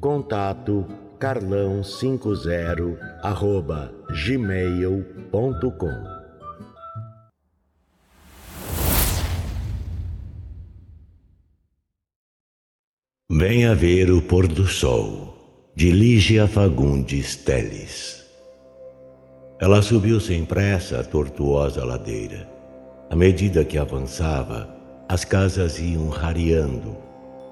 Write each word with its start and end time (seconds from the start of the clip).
Contato 0.00 0.86
carlão50 1.18 2.96
arroba 3.20 3.92
gmail.com 4.12 6.04
Venha 13.28 13.74
ver 13.74 14.12
o 14.12 14.22
pôr 14.22 14.46
do 14.46 14.68
sol, 14.68 15.72
de 15.74 15.90
Lígia 15.90 16.46
Fagundes 16.46 17.34
Teles. 17.34 18.24
Ela 19.60 19.82
subiu 19.82 20.20
sem 20.20 20.44
pressa 20.44 21.00
a 21.00 21.04
tortuosa 21.04 21.84
ladeira. 21.84 22.48
À 23.10 23.16
medida 23.16 23.64
que 23.64 23.76
avançava, 23.76 24.72
as 25.08 25.24
casas 25.24 25.80
iam 25.80 26.08
rareando 26.08 27.07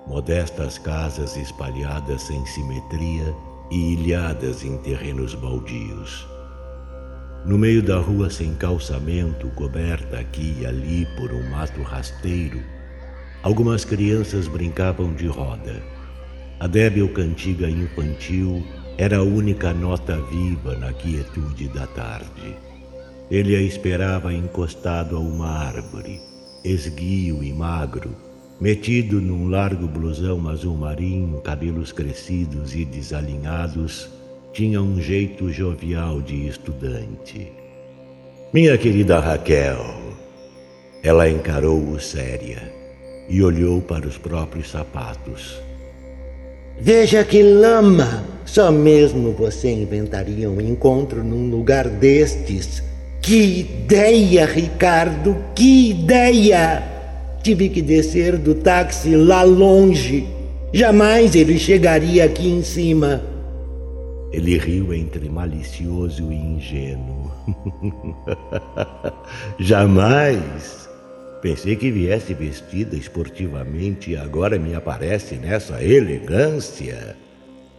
modestas 0.07 0.79
casas 0.79 1.37
espalhadas 1.37 2.23
sem 2.23 2.45
simetria 2.47 3.35
e 3.71 3.95
ilhadas 3.95 4.65
em 4.65 4.77
terrenos 4.79 5.35
baldios. 5.35 6.27
No 7.45 7.59
meio 7.59 7.83
da 7.83 7.99
rua 7.99 8.31
sem 8.31 8.55
calçamento, 8.55 9.49
coberta 9.51 10.19
aqui 10.19 10.59
e 10.61 10.67
ali 10.67 11.07
por 11.17 11.33
um 11.33 11.49
mato 11.51 11.83
rasteiro, 11.83 12.61
algumas 13.43 13.85
crianças 13.85 14.49
brincavam 14.49 15.13
de 15.15 15.27
roda. 15.27 15.83
A 16.59 16.67
débil 16.67 17.13
cantiga 17.13 17.69
infantil 17.69 18.65
era 18.99 19.19
a 19.19 19.23
única 19.23 19.73
nota 19.75 20.21
viva 20.23 20.75
na 20.77 20.93
quietude 20.93 21.69
da 21.69 21.87
tarde. 21.87 22.57
Ele 23.31 23.55
a 23.55 23.61
esperava 23.61 24.33
encostado 24.33 25.17
a 25.17 25.21
uma 25.21 25.49
árvore, 25.49 26.21
esguio 26.65 27.43
e 27.43 27.53
magro, 27.53 28.26
Metido 28.59 29.21
num 29.21 29.51
largo 29.51 29.87
blusão 29.87 30.49
azul 30.49 30.79
marinho, 30.79 31.43
cabelos 31.43 31.93
crescidos 31.93 32.75
e 32.75 32.87
desalinhados, 32.87 34.09
tinha 34.51 34.81
um 34.81 34.99
jeito 34.99 35.53
jovial 35.53 36.23
de 36.23 36.49
estudante. 36.49 37.53
Minha 38.55 38.79
querida 38.79 39.21
Raquel, 39.21 39.85
ela 41.03 41.29
encarou-o 41.29 42.01
séria 42.01 42.73
e 43.29 43.43
olhou 43.43 43.83
para 43.83 44.09
os 44.09 44.17
próprios 44.17 44.71
sapatos. 44.71 45.61
Veja 46.81 47.23
que 47.25 47.43
lama! 47.43 48.25
Só 48.47 48.73
mesmo 48.73 49.33
você 49.33 49.71
inventaria 49.71 50.49
um 50.49 50.61
encontro 50.63 51.23
num 51.23 51.51
lugar 51.51 51.91
destes. 51.91 52.83
Que 53.21 53.61
ideia, 53.61 54.47
Ricardo! 54.47 55.37
Que 55.55 55.91
ideia! 55.91 56.96
Tive 57.47 57.69
que 57.69 57.81
descer 57.81 58.37
do 58.39 58.57
táxi 58.57 59.15
lá 59.15 59.45
longe. 59.45 60.27
Jamais 60.73 61.33
ele 61.37 61.57
chegaria 61.61 62.25
aqui 62.25 62.49
em 62.49 62.61
cima. 62.61 63.23
Ele 64.33 64.59
riu 64.59 64.93
entre 64.93 65.29
malicioso 65.29 66.33
e 66.33 66.35
ingênuo. 66.35 67.31
Jamais! 69.61 70.89
Pensei 71.41 71.77
que 71.77 71.89
viesse 71.89 72.35
vestida 72.35 72.97
esportivamente 72.97 74.11
e 74.11 74.17
agora 74.17 74.59
me 74.59 74.75
aparece 74.75 75.37
nessa 75.37 75.81
elegância. 75.85 77.17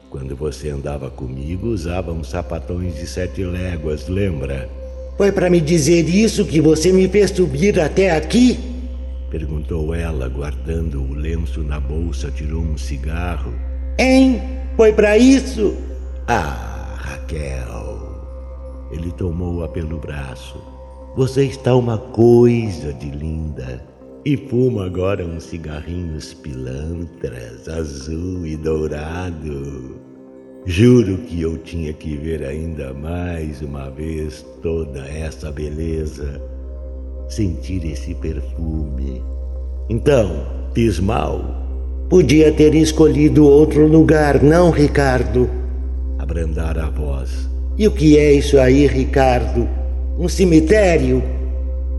Quando 0.10 0.34
você 0.34 0.70
andava 0.70 1.10
comigo, 1.10 1.68
usava 1.68 2.14
uns 2.14 2.30
sapatões 2.30 2.96
de 2.96 3.06
sete 3.06 3.44
léguas, 3.44 4.08
lembra? 4.08 4.70
Foi 5.18 5.30
para 5.30 5.50
me 5.50 5.60
dizer 5.60 6.08
isso 6.08 6.46
que 6.46 6.62
você 6.62 6.94
me 6.94 7.10
fez 7.10 7.32
subir 7.32 7.78
até 7.82 8.12
aqui? 8.12 8.77
Perguntou 9.38 9.94
ela, 9.94 10.28
guardando 10.28 11.00
o 11.00 11.14
lenço 11.14 11.62
na 11.62 11.80
bolsa, 11.80 12.32
tirou 12.32 12.64
um 12.64 12.76
cigarro. 12.76 13.54
Hein? 14.00 14.42
Foi 14.76 14.92
para 14.92 15.16
isso? 15.16 15.78
Ah, 16.28 16.96
Raquel. 16.98 18.20
Ele 18.92 19.12
tomou-a 19.12 19.68
pelo 19.68 20.00
braço. 20.00 20.60
Você 21.16 21.44
está 21.44 21.76
uma 21.76 22.00
coisa 22.00 22.92
de 22.94 23.12
linda. 23.12 23.86
E 24.26 24.36
fuma 24.36 24.88
agora 24.88 25.24
uns 25.24 25.44
cigarrinhos 25.44 26.34
pilantras, 26.34 27.70
azul 27.70 28.44
e 28.44 28.58
dourado. 28.58 30.02
Juro 30.66 31.20
que 31.20 31.44
eu 31.44 31.60
tinha 31.60 31.94
que 31.94 32.18
ver 32.18 32.44
ainda 32.44 32.92
mais 32.92 33.62
uma 33.62 33.92
vez 33.92 34.44
toda 34.64 35.08
essa 35.08 35.52
beleza 35.52 36.42
sentir 37.28 37.86
esse 37.86 38.14
perfume. 38.16 39.22
Então, 39.90 40.46
fiz 40.74 41.00
mal. 41.00 41.42
Podia 42.10 42.52
ter 42.52 42.74
escolhido 42.74 43.46
outro 43.46 43.86
lugar, 43.86 44.42
não, 44.42 44.72
Ricardo? 44.72 45.50
Abrandar 46.18 46.78
a 46.78 46.90
voz. 46.90 47.50
E 47.78 47.88
o 47.88 47.92
que 47.92 48.18
é 48.18 48.34
isso 48.34 48.58
aí, 48.58 48.88
Ricardo? 48.88 49.68
Um 50.18 50.28
cemitério? 50.28 51.22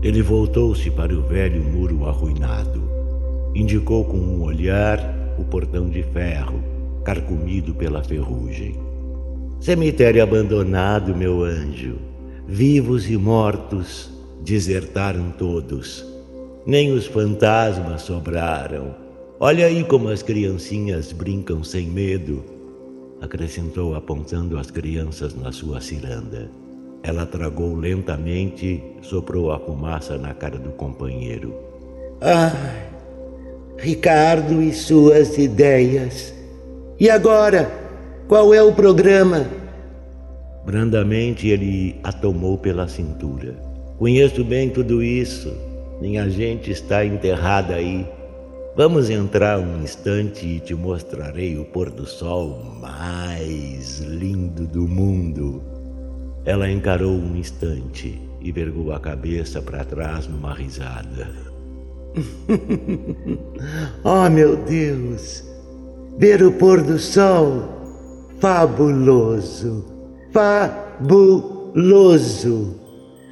Ele 0.01 0.21
voltou-se 0.21 0.89
para 0.91 1.13
o 1.13 1.21
velho 1.21 1.63
muro 1.63 2.05
arruinado. 2.07 2.81
Indicou 3.53 4.03
com 4.05 4.17
um 4.17 4.43
olhar 4.43 4.99
o 5.37 5.43
portão 5.43 5.89
de 5.89 6.03
ferro, 6.03 6.59
carcomido 7.03 7.73
pela 7.73 8.03
ferrugem. 8.03 8.75
Cemitério 9.59 10.23
abandonado, 10.23 11.15
meu 11.15 11.43
anjo. 11.43 11.95
Vivos 12.47 13.09
e 13.09 13.17
mortos 13.17 14.18
Desertaram 14.41 15.31
todos. 15.31 16.05
Nem 16.65 16.91
os 16.91 17.05
fantasmas 17.05 18.03
sobraram. 18.03 18.95
Olha 19.39 19.65
aí 19.65 19.83
como 19.83 20.09
as 20.09 20.21
criancinhas 20.21 21.11
brincam 21.11 21.63
sem 21.63 21.87
medo, 21.87 22.43
acrescentou 23.21 23.95
apontando 23.95 24.57
as 24.57 24.69
crianças 24.69 25.33
na 25.35 25.51
sua 25.51 25.79
ciranda. 25.79 26.49
Ela 27.01 27.25
tragou 27.25 27.75
lentamente, 27.75 28.83
soprou 29.01 29.51
a 29.51 29.59
fumaça 29.59 30.17
na 30.17 30.33
cara 30.33 30.57
do 30.57 30.71
companheiro. 30.71 31.53
Ai, 32.21 32.89
Ricardo 33.77 34.61
e 34.61 34.73
suas 34.73 35.37
ideias. 35.37 36.33
E 36.99 37.09
agora? 37.09 37.71
Qual 38.27 38.53
é 38.53 38.61
o 38.61 38.73
programa? 38.73 39.47
Brandamente 40.65 41.47
ele 41.47 41.95
a 42.03 42.11
tomou 42.11 42.57
pela 42.57 42.87
cintura. 42.87 43.68
Conheço 43.99 44.43
bem 44.45 44.69
tudo 44.69 45.03
isso. 45.03 45.53
Minha 45.99 46.29
gente 46.29 46.71
está 46.71 47.05
enterrada 47.05 47.75
aí. 47.75 48.07
Vamos 48.73 49.09
entrar 49.09 49.59
um 49.59 49.83
instante 49.83 50.47
e 50.47 50.61
te 50.61 50.73
mostrarei 50.73 51.57
o 51.57 51.65
pôr 51.65 51.89
do 51.89 52.05
sol 52.05 52.63
mais 52.79 53.99
lindo 53.99 54.65
do 54.65 54.87
mundo. 54.87 55.61
Ela 56.45 56.71
encarou 56.71 57.11
um 57.11 57.35
instante 57.35 58.17
e 58.39 58.53
vergou 58.53 58.93
a 58.93 59.01
cabeça 59.01 59.61
para 59.61 59.83
trás 59.83 60.25
numa 60.29 60.53
risada. 60.53 61.29
oh, 64.05 64.29
meu 64.29 64.55
Deus! 64.63 65.43
Ver 66.17 66.41
o 66.41 66.53
pôr 66.53 66.81
do 66.81 66.97
sol! 66.97 67.67
Fabuloso! 68.39 69.83
Fabuloso! 70.31 71.69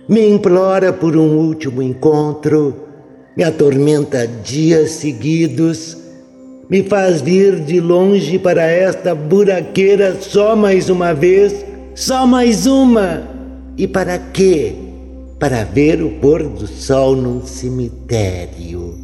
Me 0.08 0.28
implora 0.28 0.94
por 0.94 1.16
um 1.16 1.38
último 1.38 1.82
encontro, 1.82 2.76
me 3.36 3.44
atormenta 3.44 4.28
dias 4.28 4.92
seguidos, 4.92 5.98
me 6.70 6.84
faz 6.84 7.22
vir 7.22 7.60
de 7.60 7.80
longe 7.80 8.38
para 8.40 8.64
esta 8.64 9.14
buraqueira 9.16 10.18
só 10.20 10.56
mais 10.56 10.90
uma 10.90 11.14
vez, 11.14 11.66
só 11.96 12.26
mais 12.28 12.66
uma. 12.66 13.36
E 13.78 13.88
para 13.88 14.18
quê? 14.18 14.88
para 15.40 15.64
ver 15.64 16.02
o 16.02 16.10
pôr 16.20 16.44
do 16.44 16.66
sol 16.66 17.16
num 17.16 17.46
cemitério. 17.46 18.96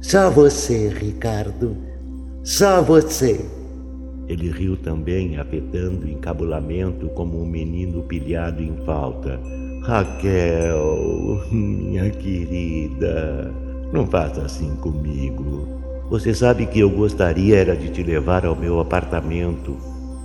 Só 0.00 0.28
você, 0.28 0.88
Ricardo. 0.88 1.76
Só 2.42 2.82
você. 2.82 3.40
Ele 4.28 4.50
riu 4.50 4.76
também, 4.76 5.36
afetando 5.36 6.08
encabulamento 6.08 7.08
como 7.08 7.42
um 7.42 7.46
menino 7.46 8.02
pilhado 8.02 8.62
em 8.62 8.76
falta. 8.84 9.40
Raquel, 9.82 11.42
minha 11.50 12.08
querida, 12.10 13.52
não 13.92 14.06
faça 14.06 14.42
assim 14.42 14.74
comigo. 14.76 15.66
Você 16.08 16.34
sabe 16.34 16.66
que 16.66 16.80
eu 16.80 16.90
gostaria 16.90 17.56
era 17.56 17.76
de 17.76 17.88
te 17.88 18.02
levar 18.02 18.46
ao 18.46 18.54
meu 18.54 18.78
apartamento, 18.80 19.76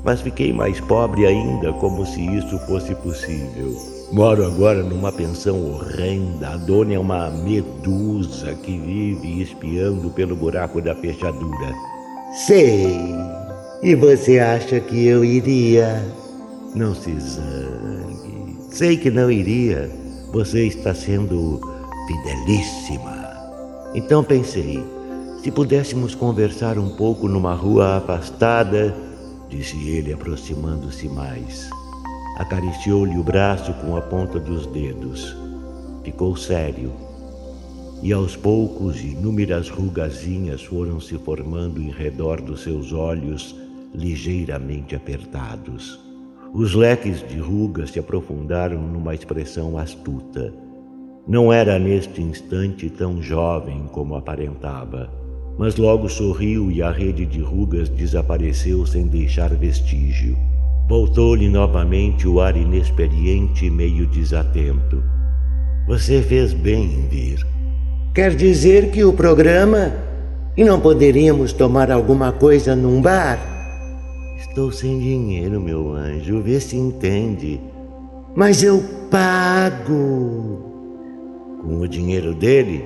mas 0.04 0.22
fiquei 0.22 0.54
mais 0.54 0.80
pobre 0.82 1.26
ainda, 1.26 1.74
como 1.74 2.06
se 2.06 2.22
isso 2.22 2.58
fosse 2.68 2.94
possível. 2.96 3.74
Moro 4.12 4.46
agora 4.46 4.82
numa 4.84 5.12
pensão 5.12 5.70
horrenda. 5.70 6.50
A 6.50 6.58
dona 6.58 6.94
é 6.94 7.00
uma 7.00 7.30
medusa 7.30 8.54
que 8.56 8.78
vive 8.78 9.42
espiando 9.42 10.10
pelo 10.12 10.36
buraco 10.36 10.82
da 10.82 10.96
fechadura. 10.96 11.74
Sei. 12.46 12.96
E 13.83 13.94
você 13.94 14.39
acha 14.39 14.79
que 14.79 15.06
eu 15.06 15.24
iria? 15.24 16.03
Não 16.74 16.95
se 16.95 17.13
zangue. 17.19 18.57
Sei 18.71 18.97
que 18.97 19.12
não 19.12 19.29
iria. 19.29 19.88
Você 20.33 20.65
está 20.65 20.95
sendo 20.95 21.62
fidelíssima. 22.07 23.27
Então 23.94 24.24
pensei, 24.24 24.83
se 25.44 25.51
pudéssemos 25.51 26.15
conversar 26.15 26.79
um 26.79 26.95
pouco 26.95 27.27
numa 27.27 27.53
rua 27.53 27.97
afastada, 27.97 28.95
disse 29.47 29.77
ele 29.88 30.12
aproximando-se 30.12 31.07
mais. 31.07 31.69
Acariciou-lhe 32.38 33.18
o 33.18 33.24
braço 33.24 33.74
com 33.75 33.95
a 33.95 34.01
ponta 34.01 34.39
dos 34.39 34.65
dedos. 34.65 35.38
Ficou 36.03 36.35
sério 36.35 36.91
e 38.01 38.13
aos 38.13 38.35
poucos 38.35 39.01
inúmeras 39.01 39.69
rugazinhas 39.69 40.63
foram 40.63 41.00
se 41.00 41.18
formando 41.18 41.81
em 41.81 41.89
redor 41.89 42.41
dos 42.41 42.62
seus 42.62 42.91
olhos 42.91 43.67
ligeiramente 43.98 44.96
apertados. 44.96 46.00
Os 46.54 46.74
leques 46.74 47.28
de 47.28 47.40
rugas 47.40 47.92
se 47.92 48.00
aprofundaram 48.00 48.80
numa 48.80 49.16
expressão 49.16 49.78
astuta. 49.78 50.54
Não 51.28 51.52
era 51.52 51.78
neste 51.78 52.22
instante 52.22 52.90
tão 52.90 53.22
jovem 53.22 53.86
como 53.92 54.16
aparentava, 54.16 55.10
mas 55.58 55.76
logo 55.76 56.08
sorriu 56.08 56.72
e 56.72 56.82
a 56.82 56.92
rede 56.92 57.26
de 57.26 57.42
rugas 57.42 57.90
desapareceu 57.90 58.86
sem 58.86 59.08
deixar 59.08 59.54
vestígio. 59.56 60.38
Voltou-lhe 60.88 61.50
novamente 61.50 62.28
o 62.28 62.40
ar 62.40 62.56
inexperiente 62.56 63.66
e 63.66 63.70
meio 63.70 64.08
desatento. 64.08 65.04
Você 65.88 66.22
fez 66.22 66.54
bem 66.54 66.84
em 66.84 67.08
vir. 67.08 67.46
Quer 68.14 68.36
dizer 68.36 68.92
que 68.92 69.04
o 69.04 69.12
programa. 69.12 69.92
E 70.56 70.64
não 70.64 70.80
poderíamos 70.80 71.54
tomar 71.54 71.92
alguma 71.92 72.32
coisa 72.32 72.76
num 72.76 73.02
bar? 73.02 73.56
Estou 74.57 74.71
sem 74.71 74.98
dinheiro, 74.98 75.62
meu 75.62 75.94
anjo, 75.94 76.42
vê 76.42 76.59
se 76.59 76.75
entende. 76.75 77.62
Mas 78.36 78.63
eu 78.63 78.83
pago. 79.12 80.57
Com 81.62 81.80
o 81.80 81.88
dinheiro 81.88 82.33
dele, 82.33 82.83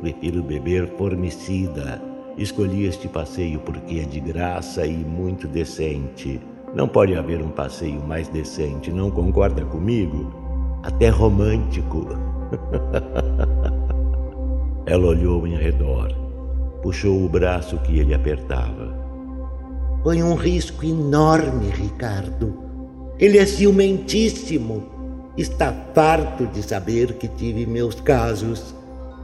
prefiro 0.00 0.44
beber 0.44 0.86
formicida. 0.96 2.00
Escolhi 2.36 2.84
este 2.84 3.08
passeio 3.08 3.58
porque 3.58 3.98
é 3.98 4.04
de 4.04 4.20
graça 4.20 4.86
e 4.86 4.96
muito 4.96 5.48
decente. 5.48 6.40
Não 6.72 6.86
pode 6.86 7.16
haver 7.16 7.42
um 7.42 7.50
passeio 7.50 8.00
mais 8.00 8.28
decente, 8.28 8.92
não 8.92 9.10
concorda 9.10 9.64
comigo? 9.64 10.32
Até 10.84 11.08
romântico. 11.08 12.06
Ela 14.86 15.04
olhou 15.04 15.48
em 15.48 15.56
redor, 15.56 16.14
puxou 16.80 17.24
o 17.24 17.28
braço 17.28 17.76
que 17.78 17.98
ele 17.98 18.14
apertava. 18.14 18.97
Foi 20.02 20.22
um 20.22 20.34
risco 20.34 20.84
enorme, 20.84 21.70
Ricardo. 21.70 22.54
Ele 23.18 23.38
é 23.38 23.44
ciumentíssimo. 23.44 24.84
Está 25.36 25.72
farto 25.94 26.46
de 26.46 26.62
saber 26.62 27.14
que 27.14 27.26
tive 27.28 27.66
meus 27.66 27.96
casos. 28.00 28.74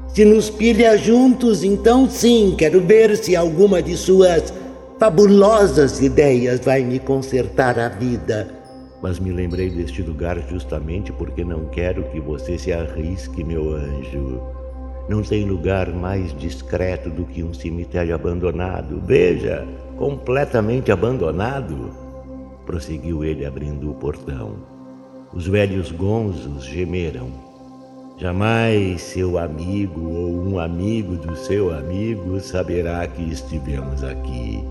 Se 0.09 0.25
nos 0.25 0.50
pilha 0.50 0.97
juntos, 0.97 1.65
então 1.65 2.09
sim, 2.09 2.55
quero 2.56 2.81
ver 2.81 3.17
se 3.17 3.35
alguma 3.35 3.82
de 3.82 3.97
suas 3.97 4.53
fabulosas 4.99 6.00
ideias 6.00 6.61
vai 6.61 6.82
me 6.82 6.99
consertar 6.99 7.79
a 7.79 7.88
vida. 7.88 8.49
Mas 9.03 9.19
me 9.19 9.32
lembrei 9.32 9.71
deste 9.71 10.03
lugar 10.03 10.38
justamente 10.49 11.12
porque 11.12 11.44
não 11.44 11.67
quero 11.67 12.05
que 12.05 12.21
você 12.21 12.59
se 12.59 12.73
arrisque, 12.73 13.44
meu 13.44 13.75
anjo. 13.75 14.41
Não 15.09 15.23
tem 15.23 15.44
lugar 15.44 15.93
mais 15.93 16.35
discreto 16.38 17.11
do 17.11 17.25
que 17.25 17.43
um 17.43 17.53
cemitério 17.53 18.15
abandonado. 18.15 19.03
Veja, 19.05 19.67
completamente 19.96 20.91
abandonado. 20.93 21.91
Prosseguiu 22.67 23.25
ele 23.25 23.44
abrindo 23.44 23.91
o 23.91 23.94
portão. 23.94 24.56
Os 25.32 25.46
velhos 25.46 25.91
gonzos 25.91 26.64
gemeram. 26.64 27.29
Jamais 28.17 29.02
seu 29.02 29.38
amigo 29.38 30.08
ou 30.08 30.31
um 30.46 30.58
amigo 30.58 31.17
do 31.17 31.37
seu 31.37 31.75
amigo 31.75 32.38
saberá 32.41 33.06
que 33.06 33.23
estivemos 33.31 34.05
aqui. 34.05 34.62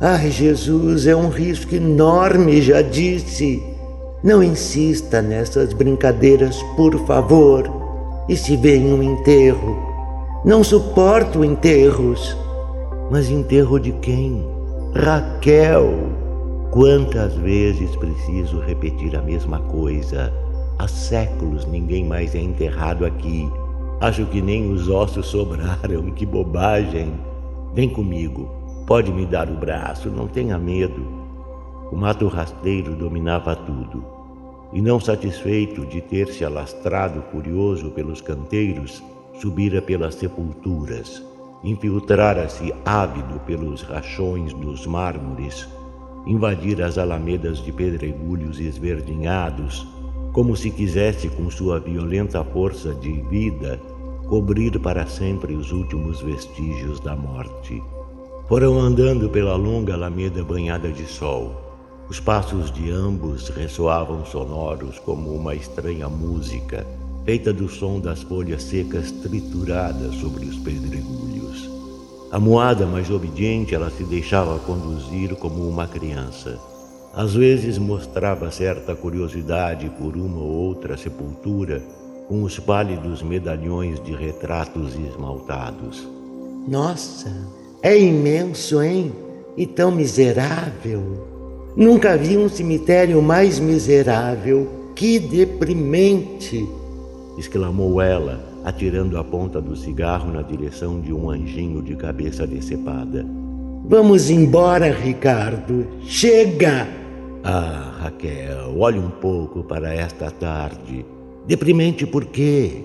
Ai, 0.00 0.30
Jesus, 0.30 1.08
é 1.08 1.16
um 1.16 1.28
risco 1.28 1.74
enorme, 1.74 2.62
já 2.62 2.80
disse. 2.80 3.60
Não 4.22 4.42
insista 4.42 5.20
nessas 5.20 5.72
brincadeiras, 5.72 6.62
por 6.76 6.96
favor. 7.04 7.68
E 8.28 8.36
se 8.36 8.56
vem 8.56 8.92
um 8.92 9.02
enterro? 9.02 9.76
Não 10.44 10.62
suporto 10.62 11.44
enterros. 11.44 12.36
Mas 13.10 13.30
enterro 13.30 13.78
de 13.78 13.92
quem? 13.92 14.44
Raquel! 14.94 16.10
Quantas 16.70 17.34
vezes 17.36 17.96
preciso 17.96 18.60
repetir 18.60 19.16
a 19.16 19.22
mesma 19.22 19.60
coisa? 19.60 20.32
Há 20.78 20.86
séculos 20.86 21.64
ninguém 21.64 22.04
mais 22.04 22.34
é 22.34 22.40
enterrado 22.40 23.06
aqui. 23.06 23.50
Acho 24.00 24.26
que 24.26 24.42
nem 24.42 24.70
os 24.70 24.88
ossos 24.88 25.26
sobraram. 25.26 26.10
Que 26.10 26.26
bobagem! 26.26 27.14
Vem 27.74 27.88
comigo. 27.88 28.48
Pode 28.86 29.10
me 29.10 29.24
dar 29.24 29.48
o 29.48 29.54
braço, 29.54 30.10
não 30.10 30.26
tenha 30.26 30.58
medo. 30.58 31.02
O 31.90 31.96
mato 31.96 32.28
rasteiro 32.28 32.94
dominava 32.94 33.56
tudo 33.56 34.18
e 34.72 34.82
não 34.82 35.00
satisfeito 35.00 35.86
de 35.86 36.00
ter 36.00 36.28
se 36.28 36.44
alastrado 36.44 37.22
furioso 37.32 37.90
pelos 37.90 38.20
canteiros, 38.20 39.02
subira 39.40 39.80
pelas 39.80 40.14
sepulturas, 40.14 41.22
infiltrara-se 41.62 42.72
ávido 42.84 43.40
pelos 43.40 43.82
rachões 43.82 44.52
dos 44.54 44.86
mármores, 44.86 45.68
invadira 46.26 46.86
as 46.86 46.98
alamedas 46.98 47.58
de 47.58 47.72
pedregulhos 47.72 48.60
esverdinhados, 48.60 49.86
como 50.32 50.56
se 50.56 50.70
quisesse 50.70 51.28
com 51.28 51.50
sua 51.50 51.80
violenta 51.80 52.44
força 52.44 52.94
de 52.94 53.12
vida 53.22 53.80
cobrir 54.28 54.78
para 54.78 55.06
sempre 55.06 55.54
os 55.54 55.72
últimos 55.72 56.20
vestígios 56.20 57.00
da 57.00 57.16
morte. 57.16 57.82
Foram 58.46 58.78
andando 58.78 59.28
pela 59.28 59.56
longa 59.56 59.94
alameda 59.94 60.44
banhada 60.44 60.90
de 60.92 61.06
sol 61.06 61.68
os 62.08 62.18
passos 62.18 62.72
de 62.72 62.90
ambos 62.90 63.50
ressoavam 63.50 64.24
sonoros 64.24 64.98
como 64.98 65.30
uma 65.30 65.54
estranha 65.54 66.08
música, 66.08 66.86
feita 67.28 67.52
do 67.52 67.68
som 67.68 68.00
das 68.00 68.22
folhas 68.22 68.62
secas 68.62 69.10
trituradas 69.12 70.14
sobre 70.14 70.46
os 70.46 70.56
pedregulhos. 70.56 71.68
A 72.32 72.40
moada 72.40 72.86
mais 72.86 73.10
obediente, 73.10 73.74
ela 73.74 73.90
se 73.90 74.02
deixava 74.02 74.58
conduzir 74.60 75.36
como 75.36 75.68
uma 75.68 75.86
criança. 75.86 76.58
Às 77.12 77.34
vezes 77.34 77.76
mostrava 77.76 78.50
certa 78.50 78.94
curiosidade 78.94 79.90
por 79.98 80.16
uma 80.16 80.38
ou 80.38 80.68
outra 80.68 80.96
sepultura, 80.96 81.82
com 82.28 82.44
os 82.44 82.58
pálidos 82.58 83.22
medalhões 83.22 84.02
de 84.02 84.12
retratos 84.12 84.94
esmaltados. 84.94 86.08
Nossa, 86.66 87.30
é 87.82 87.98
imenso, 87.98 88.80
hein? 88.80 89.12
E 89.54 89.66
tão 89.66 89.90
miserável. 89.90 91.26
Nunca 91.76 92.16
vi 92.16 92.38
um 92.38 92.48
cemitério 92.48 93.20
mais 93.20 93.58
miserável. 93.58 94.66
Que 94.96 95.18
deprimente! 95.18 96.77
Exclamou 97.38 98.02
ela, 98.02 98.40
atirando 98.64 99.16
a 99.16 99.24
ponta 99.24 99.60
do 99.60 99.76
cigarro 99.76 100.32
na 100.32 100.42
direção 100.42 101.00
de 101.00 101.12
um 101.12 101.30
anjinho 101.30 101.80
de 101.82 101.94
cabeça 101.94 102.46
decepada. 102.46 103.24
Vamos 103.86 104.28
embora, 104.28 104.92
Ricardo. 104.92 105.86
Chega! 106.02 106.86
Ah, 107.44 108.00
Raquel, 108.00 108.76
olhe 108.76 108.98
um 108.98 109.10
pouco 109.10 109.62
para 109.62 109.94
esta 109.94 110.30
tarde. 110.30 111.06
Deprimente 111.46 112.06
por 112.06 112.26
quê? 112.26 112.84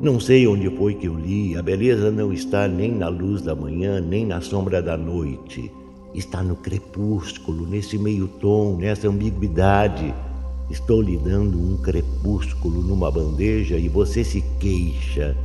Não 0.00 0.18
sei 0.18 0.46
onde 0.46 0.68
foi 0.76 0.94
que 0.94 1.06
eu 1.06 1.14
li, 1.14 1.56
a 1.56 1.62
beleza 1.62 2.10
não 2.10 2.32
está 2.32 2.66
nem 2.66 2.90
na 2.90 3.08
luz 3.08 3.42
da 3.42 3.54
manhã, 3.54 4.00
nem 4.00 4.26
na 4.26 4.40
sombra 4.40 4.82
da 4.82 4.96
noite 4.96 5.70
está 6.14 6.42
no 6.42 6.56
crepúsculo, 6.56 7.66
nesse 7.66 7.98
meio 7.98 8.28
tom, 8.28 8.76
nessa 8.76 9.08
ambiguidade. 9.08 10.14
Estou 10.70 11.02
lhe 11.02 11.16
dando 11.18 11.58
um 11.58 11.76
crepúsculo 11.76 12.80
numa 12.82 13.10
bandeja 13.10 13.76
e 13.76 13.88
você 13.88 14.24
se 14.24 14.42
queixa. 14.58 15.36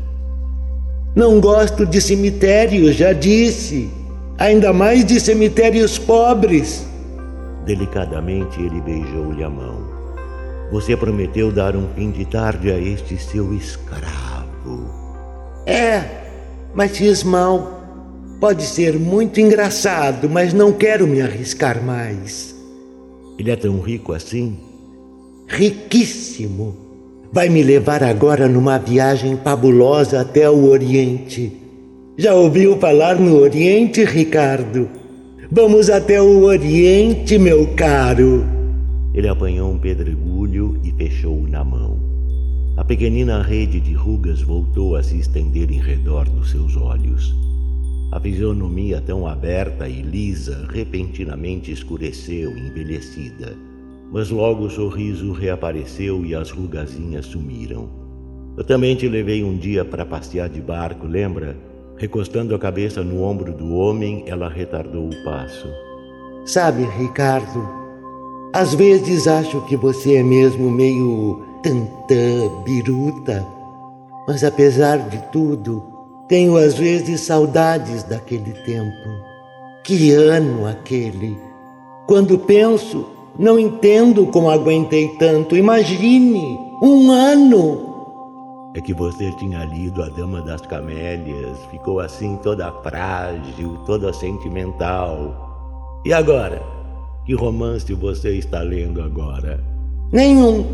Não 1.16 1.40
gosto 1.40 1.86
de 1.86 2.00
cemitérios, 2.00 2.96
já 2.96 3.12
disse. 3.12 3.90
Ainda 4.38 4.72
mais 4.72 5.04
de 5.04 5.20
cemitérios 5.20 5.98
pobres. 5.98 6.86
Delicadamente 7.66 8.62
ele 8.62 8.80
beijou-lhe 8.82 9.44
a 9.44 9.50
mão. 9.50 9.82
Você 10.72 10.96
prometeu 10.96 11.52
dar 11.52 11.76
um 11.76 11.88
fim 11.96 12.12
de 12.12 12.24
tarde 12.26 12.72
a 12.72 12.78
este 12.78 13.18
seu 13.18 13.54
escravo. 13.54 14.90
É, 15.66 16.04
mas 16.76 16.96
fiz 16.96 17.24
mal. 17.24 17.78
Pode 18.40 18.64
ser 18.64 19.00
muito 19.00 19.40
engraçado, 19.40 20.30
mas 20.30 20.54
não 20.54 20.72
quero 20.72 21.08
me 21.08 21.22
arriscar 21.22 21.82
mais. 21.84 22.56
Ele 23.40 23.50
é 23.50 23.56
tão 23.56 23.80
rico 23.80 24.14
assim? 24.14 24.67
Riquíssimo. 25.48 26.76
Vai 27.32 27.50
me 27.50 27.64
levar 27.64 28.04
agora 28.04 28.48
numa 28.48 28.78
viagem 28.78 29.38
fabulosa 29.38 30.22
até 30.22 30.50
o 30.50 30.70
Oriente. 30.70 31.52
Já 32.18 32.34
ouviu 32.34 32.78
falar 32.78 33.16
no 33.16 33.38
Oriente, 33.38 34.04
Ricardo? 34.04 34.90
Vamos 35.52 35.90
até 35.90 36.22
o 36.22 36.44
Oriente, 36.44 37.38
meu 37.38 37.68
caro. 37.76 38.44
Ele 39.14 39.28
apanhou 39.28 39.72
um 39.72 39.78
pedregulho 39.78 40.80
e 40.84 40.92
fechou-o 40.92 41.48
na 41.48 41.64
mão. 41.64 41.98
A 42.76 42.84
pequenina 42.84 43.42
rede 43.42 43.80
de 43.80 43.94
rugas 43.94 44.42
voltou 44.42 44.96
a 44.96 45.04
se 45.04 45.18
estender 45.18 45.72
em 45.72 45.80
redor 45.80 46.30
dos 46.30 46.52
seus 46.52 46.76
olhos. 46.76 47.36
A 48.12 48.20
fisionomia 48.20 49.02
tão 49.02 49.28
aberta 49.28 49.88
e 49.88 50.02
lisa 50.02 50.66
repentinamente 50.70 51.72
escureceu, 51.72 52.56
envelhecida. 52.58 53.67
Mas 54.12 54.30
logo 54.30 54.66
o 54.66 54.70
sorriso 54.70 55.32
reapareceu 55.32 56.26
e 56.26 56.34
as 56.34 56.50
rugazinhas 56.50 57.26
sumiram. 57.26 57.90
Eu 58.58 58.64
também 58.64 58.96
te 58.96 59.08
levei 59.08 59.44
um 59.44 59.56
dia 59.56 59.84
para 59.86 60.06
passear 60.06 60.50
de 60.50 60.62
barco, 60.62 61.06
lembra? 61.06 61.56
Recostando 61.98 62.56
a 62.56 62.60
cabeça 62.60 63.04
no 63.04 63.22
ombro 63.22 63.54
do 63.54 63.76
homem, 63.76 64.24
ela 64.28 64.50
retardou 64.50 65.10
o 65.10 65.24
passo. 65.24 65.68
Sabe, 66.46 66.84
Ricardo, 66.98 67.68
às 68.54 68.74
vezes 68.74 69.28
acho 69.28 69.62
que 69.66 69.76
você 69.76 70.16
é 70.16 70.24
mesmo 70.24 70.72
meio 70.72 71.44
tantã, 71.62 72.64
biruta. 72.64 73.46
Mas 74.28 74.44
apesar 74.44 74.98
de 75.10 75.22
tudo, 75.32 75.84
tenho 76.28 76.56
às 76.56 76.76
vezes 76.76 77.22
saudades 77.22 78.04
daquele 78.04 78.54
tempo. 78.66 79.10
Que 79.84 80.14
ano 80.14 80.68
aquele! 80.68 81.38
Quando 82.08 82.40
penso, 82.40 83.17
não 83.40 83.60
entendo 83.60 84.26
como 84.28 84.50
aguentei 84.50 85.10
tanto. 85.20 85.56
Imagine, 85.56 86.58
um 86.82 87.12
ano. 87.12 88.72
É 88.76 88.82
que 88.82 88.94
você 88.94 89.32
tinha 89.34 89.64
lido 89.66 90.04
A 90.04 90.10
Dama 90.10 90.42
das 90.42 90.62
Camélias, 90.62 91.58
ficou 91.72 92.00
assim 92.00 92.38
toda 92.38 92.72
frágil, 92.84 93.78
toda 93.86 94.14
sentimental. 94.14 96.02
E 96.06 96.14
agora? 96.14 96.62
Que 97.26 97.34
romance 97.34 97.92
você 97.94 98.38
está 98.38 98.62
lendo 98.62 99.02
agora? 99.02 99.64
Nenhum, 100.12 100.66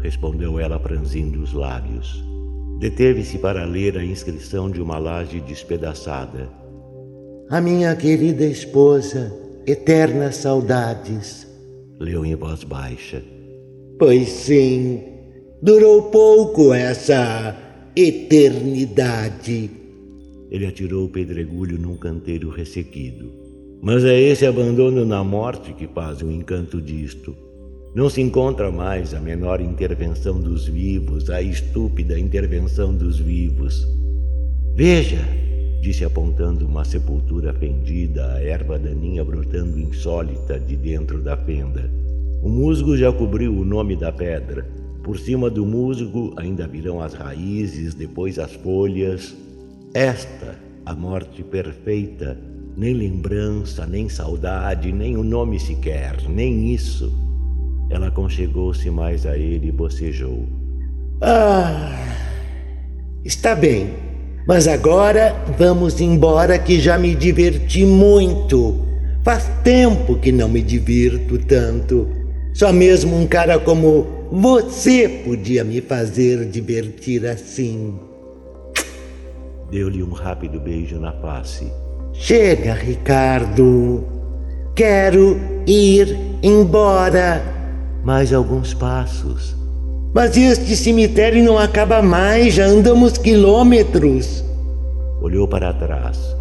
respondeu 0.00 0.58
ela 0.58 0.78
franzindo 0.78 1.42
os 1.42 1.52
lábios. 1.52 2.24
Deteve-se 2.78 3.38
para 3.38 3.64
ler 3.64 3.98
a 3.98 4.04
inscrição 4.04 4.70
de 4.70 4.80
uma 4.80 4.98
laje 4.98 5.40
despedaçada. 5.40 6.48
A 7.50 7.60
minha 7.60 7.94
querida 7.94 8.44
esposa, 8.44 9.36
eternas 9.66 10.36
saudades 10.36 11.49
leu 12.00 12.24
em 12.24 12.34
voz 12.34 12.64
baixa. 12.64 13.22
Pois 13.98 14.28
sim, 14.28 15.02
durou 15.62 16.04
pouco 16.04 16.72
essa 16.72 17.54
eternidade. 17.94 19.70
Ele 20.50 20.66
atirou 20.66 21.04
o 21.04 21.08
pedregulho 21.10 21.78
num 21.78 21.96
canteiro 21.96 22.48
ressequido. 22.48 23.30
Mas 23.82 24.04
é 24.04 24.18
esse 24.18 24.46
abandono 24.46 25.04
na 25.04 25.22
morte 25.22 25.72
que 25.74 25.86
faz 25.86 26.22
o 26.22 26.30
encanto 26.30 26.80
disto. 26.80 27.36
Não 27.94 28.08
se 28.08 28.20
encontra 28.20 28.70
mais 28.70 29.14
a 29.14 29.20
menor 29.20 29.60
intervenção 29.60 30.40
dos 30.40 30.66
vivos, 30.66 31.28
a 31.28 31.42
estúpida 31.42 32.18
intervenção 32.18 32.94
dos 32.94 33.18
vivos. 33.18 33.86
Veja, 34.74 35.26
disse 35.80 36.04
apontando 36.04 36.66
uma 36.66 36.84
sepultura 36.84 37.54
fendida, 37.54 38.34
a 38.34 38.42
erva 38.42 38.78
daninha 38.78 39.24
brotando 39.24 39.80
insólita 39.80 40.60
de 40.60 40.76
dentro 40.76 41.22
da 41.22 41.36
fenda. 41.36 41.90
O 42.42 42.48
musgo 42.48 42.96
já 42.96 43.10
cobriu 43.10 43.54
o 43.56 43.64
nome 43.64 43.96
da 43.96 44.12
pedra. 44.12 44.66
Por 45.02 45.18
cima 45.18 45.48
do 45.48 45.64
musgo 45.64 46.34
ainda 46.36 46.66
virão 46.66 47.00
as 47.00 47.14
raízes, 47.14 47.94
depois 47.94 48.38
as 48.38 48.52
folhas. 48.52 49.34
Esta, 49.94 50.54
a 50.84 50.94
morte 50.94 51.42
perfeita, 51.42 52.38
nem 52.76 52.92
lembrança, 52.92 53.86
nem 53.86 54.08
saudade, 54.08 54.92
nem 54.92 55.16
o 55.16 55.24
nome 55.24 55.58
sequer, 55.58 56.16
nem 56.28 56.72
isso. 56.74 57.10
Ela 57.88 58.10
conchegou-se 58.10 58.88
mais 58.90 59.24
a 59.24 59.36
ele 59.36 59.68
e 59.68 59.72
bocejou. 59.72 60.46
Ah, 61.22 62.14
está 63.24 63.54
bem. 63.54 64.09
Mas 64.46 64.66
agora 64.66 65.34
vamos 65.58 66.00
embora 66.00 66.58
que 66.58 66.80
já 66.80 66.98
me 66.98 67.14
diverti 67.14 67.84
muito. 67.84 68.76
Faz 69.22 69.50
tempo 69.62 70.16
que 70.16 70.32
não 70.32 70.48
me 70.48 70.62
divirto 70.62 71.38
tanto. 71.38 72.08
Só 72.54 72.72
mesmo 72.72 73.16
um 73.16 73.26
cara 73.26 73.58
como 73.58 74.06
você 74.32 75.08
podia 75.24 75.62
me 75.62 75.80
fazer 75.80 76.46
divertir 76.46 77.26
assim. 77.26 77.98
Deu-lhe 79.70 80.02
um 80.02 80.12
rápido 80.12 80.58
beijo 80.58 80.98
na 80.98 81.12
face. 81.12 81.70
Chega, 82.12 82.74
Ricardo. 82.74 84.04
Quero 84.74 85.38
ir 85.66 86.16
embora. 86.42 87.42
Mais 88.02 88.32
alguns 88.32 88.72
passos. 88.74 89.59
Mas 90.12 90.36
este 90.36 90.74
cemitério 90.76 91.42
não 91.44 91.56
acaba 91.56 92.02
mais, 92.02 92.54
já 92.54 92.66
andamos 92.66 93.16
quilômetros. 93.16 94.44
Olhou 95.22 95.46
para 95.46 95.72
trás. 95.72 96.36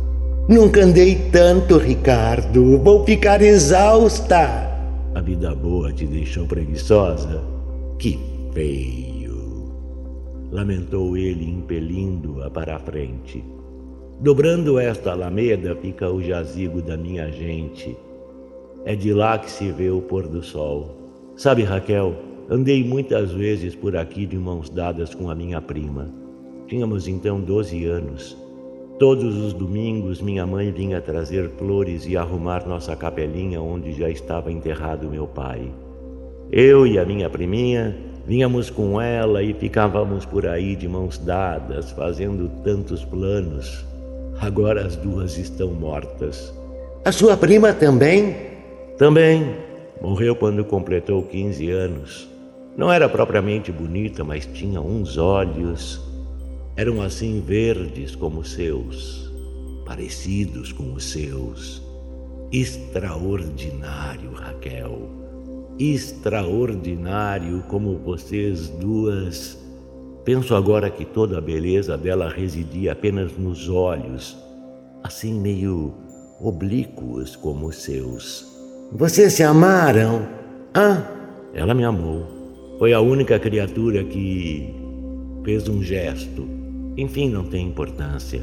Nunca 0.47 0.83
andei 0.83 1.15
tanto, 1.31 1.77
Ricardo. 1.77 2.79
Vou 2.79 3.05
ficar 3.05 3.41
exausta. 3.41 4.67
A 5.13 5.21
vida 5.21 5.53
boa 5.53 5.93
te 5.93 6.07
deixou 6.07 6.47
preguiçosa? 6.47 7.43
Que 7.99 8.19
feio! 8.53 9.71
Lamentou 10.51 11.15
ele, 11.15 11.47
impelindo-a 11.47 12.49
para 12.49 12.77
a 12.77 12.79
frente. 12.79 13.43
Dobrando 14.19 14.79
esta 14.79 15.11
alameda 15.11 15.75
fica 15.75 16.09
o 16.09 16.23
jazigo 16.23 16.81
da 16.81 16.97
minha 16.97 17.31
gente. 17.31 17.95
É 18.83 18.95
de 18.95 19.13
lá 19.13 19.38
que 19.38 19.51
se 19.51 19.71
vê 19.71 19.91
o 19.91 20.01
pôr 20.01 20.27
do 20.27 20.41
sol. 20.41 20.95
Sabe, 21.35 21.63
Raquel, 21.63 22.15
Andei 22.51 22.84
muitas 22.84 23.32
vezes 23.32 23.75
por 23.75 23.96
aqui 23.96 24.25
de 24.25 24.36
mãos 24.36 24.72
dadas 24.72 25.13
com 25.13 25.29
a 25.29 25.36
minha 25.36 25.62
prima. 25.62 26.10
Tínhamos 26.68 27.08
então 27.08 27.39
doze 27.39 27.86
anos. 27.86 28.36
Todos 28.98 29.38
os 29.38 29.53
domingos 29.53 30.20
minha 30.20 30.48
mãe 30.48 30.72
vinha 30.72 31.00
trazer 31.00 31.48
flores 31.60 32.08
e 32.08 32.18
arrumar 32.18 32.68
nossa 32.68 32.96
capelinha 32.96 33.62
onde 33.62 33.94
já 33.94 34.10
estava 34.10 34.51
enterrado 34.51 35.12
meu 35.12 35.27
pai. 35.27 35.72
Eu 36.51 36.88
e 36.88 36.98
a 36.98 37.06
minha 37.06 37.29
priminha 37.29 37.96
vinhamos 38.25 38.72
com 38.72 39.00
ela 39.00 39.44
e 39.44 39.53
ficávamos 39.53 40.25
por 40.25 40.48
aí 40.48 40.75
de 40.75 40.88
mãos 40.88 41.20
dadas, 41.20 41.91
fazendo 41.91 42.50
tantos 42.63 43.06
planos. 43.06 43.86
Agora 44.41 44.88
as 44.88 44.96
duas 44.96 45.38
estão 45.38 45.68
mortas. 45.68 46.51
A 47.06 47.12
sua 47.12 47.38
prima 47.38 47.74
também? 47.74 48.36
Também. 48.98 49.56
Morreu 50.01 50.36
quando 50.36 50.65
completou 50.65 51.22
15 51.22 51.70
anos. 51.70 52.38
Não 52.77 52.91
era 52.91 53.09
propriamente 53.09 53.71
bonita, 53.71 54.23
mas 54.23 54.45
tinha 54.45 54.79
uns 54.79 55.17
olhos. 55.17 56.01
Eram 56.75 57.01
assim 57.01 57.41
verdes 57.45 58.15
como 58.15 58.39
os 58.39 58.53
seus, 58.53 59.29
parecidos 59.85 60.71
com 60.71 60.93
os 60.93 61.11
seus. 61.11 61.81
Extraordinário, 62.51 64.31
Raquel. 64.31 65.09
Extraordinário 65.77 67.63
como 67.67 67.97
vocês 67.97 68.69
duas. 68.69 69.57
Penso 70.23 70.55
agora 70.55 70.89
que 70.89 71.05
toda 71.05 71.38
a 71.38 71.41
beleza 71.41 71.97
dela 71.97 72.29
residia 72.29 72.93
apenas 72.93 73.38
nos 73.38 73.67
olhos, 73.67 74.38
assim 75.03 75.33
meio 75.33 75.93
oblíquos 76.39 77.35
como 77.35 77.67
os 77.67 77.77
seus. 77.77 78.47
Vocês 78.91 79.33
se 79.33 79.43
amaram? 79.43 80.27
Ah? 80.73 81.03
Ela 81.53 81.73
me 81.73 81.83
amou. 81.83 82.38
Foi 82.79 82.93
a 82.93 83.01
única 83.01 83.38
criatura 83.38 84.05
que 84.05 84.74
fez 85.43 85.67
um 85.67 85.83
gesto. 85.83 86.48
Enfim, 86.95 87.29
não 87.29 87.43
tem 87.43 87.67
importância. 87.67 88.41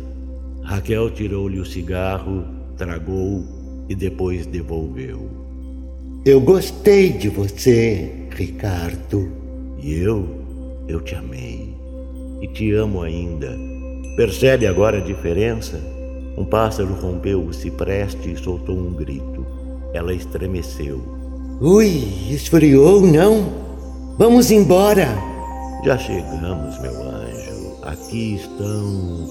Raquel 0.62 1.08
tirou-lhe 1.08 1.58
o 1.58 1.64
cigarro, 1.64 2.44
tragou 2.76 3.42
e 3.88 3.94
depois 3.94 4.44
devolveu. 4.44 5.30
Eu 6.22 6.38
gostei 6.42 7.12
de 7.12 7.30
você, 7.30 8.28
Ricardo. 8.30 9.32
E 9.82 9.94
eu, 9.94 10.28
eu 10.86 11.00
te 11.00 11.14
amei. 11.14 11.74
E 12.42 12.48
te 12.48 12.72
amo 12.74 13.00
ainda. 13.00 13.56
Percebe 14.18 14.66
agora 14.66 14.98
a 14.98 15.04
diferença? 15.04 15.80
Um 16.36 16.44
pássaro 16.44 16.92
rompeu 16.92 17.40
o 17.42 17.54
cipreste 17.54 18.32
e 18.32 18.36
soltou 18.36 18.76
um 18.76 18.92
grito. 18.92 19.46
Ela 19.94 20.12
estremeceu. 20.12 21.00
Ui, 21.58 21.86
esfriou, 22.30 23.00
não? 23.00 23.65
Vamos 24.18 24.50
embora. 24.50 25.08
Já 25.84 25.98
chegamos, 25.98 26.78
meu 26.78 27.02
anjo. 27.02 27.76
Aqui 27.82 28.36
estão 28.36 29.28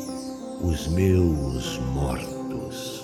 os 0.62 0.88
meus 0.90 1.80
mortos. 1.92 3.04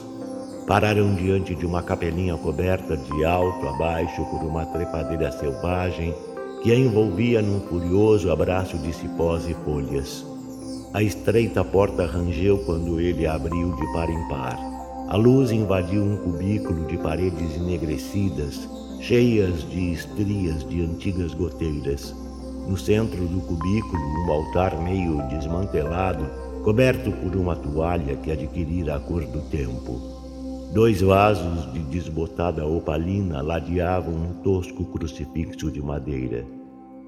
Pararam 0.67 1.15
diante 1.15 1.55
de 1.55 1.65
uma 1.65 1.81
capelinha 1.81 2.37
coberta 2.37 2.95
de 2.95 3.25
alto 3.25 3.67
a 3.67 3.73
baixo 3.79 4.23
por 4.25 4.43
uma 4.43 4.63
trepadeira 4.63 5.31
selvagem 5.31 6.13
que 6.61 6.71
a 6.71 6.75
envolvia 6.75 7.41
num 7.41 7.61
furioso 7.61 8.31
abraço 8.31 8.77
de 8.77 8.93
cipós 8.93 9.49
e 9.49 9.55
folhas. 9.65 10.23
A 10.93 11.01
estreita 11.01 11.63
porta 11.63 12.05
rangeu 12.05 12.59
quando 12.59 12.99
ele 12.99 13.25
abriu 13.25 13.75
de 13.75 13.93
par 13.93 14.07
em 14.07 14.27
par. 14.29 14.55
A 15.07 15.17
luz 15.17 15.49
invadiu 15.51 16.03
um 16.03 16.15
cubículo 16.17 16.85
de 16.85 16.97
paredes 16.99 17.55
enegrecidas, 17.55 18.69
cheias 19.01 19.67
de 19.71 19.93
estrias 19.93 20.63
de 20.69 20.83
antigas 20.83 21.33
goteiras. 21.33 22.15
No 22.67 22.77
centro 22.77 23.25
do 23.25 23.41
cubículo, 23.41 23.99
um 23.99 24.31
altar 24.31 24.79
meio 24.79 25.27
desmantelado, 25.27 26.23
coberto 26.63 27.11
por 27.11 27.35
uma 27.35 27.55
toalha 27.55 28.15
que 28.17 28.31
adquirira 28.31 28.95
a 28.97 28.99
cor 28.99 29.25
do 29.25 29.41
tempo. 29.49 29.99
Dois 30.71 31.01
vasos 31.01 31.73
de 31.73 31.79
desbotada 31.79 32.63
opalina 32.63 33.41
ladeavam 33.41 34.13
um 34.13 34.33
tosco 34.43 34.85
crucifixo 34.85 35.71
de 35.71 35.81
madeira. 35.81 36.45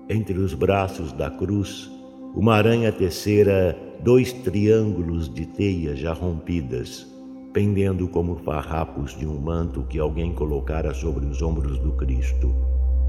Entre 0.10 0.40
os 0.40 0.56
braços 0.56 1.14
da 1.14 1.30
cruz, 1.30 1.92
uma 2.34 2.56
aranha 2.56 2.92
tecera 2.92 3.78
dois 4.04 4.34
triângulos 4.34 5.32
de 5.32 5.46
teia 5.46 5.96
já 5.96 6.12
rompidas, 6.12 7.06
pendendo 7.54 8.08
como 8.08 8.36
farrapos 8.38 9.16
de 9.16 9.28
um 9.28 9.40
manto 9.40 9.84
que 9.84 10.00
alguém 10.00 10.34
colocara 10.34 10.94
sobre 10.94 11.26
os 11.26 11.42
ombros 11.42 11.78
do 11.78 11.92
Cristo. 11.92 12.54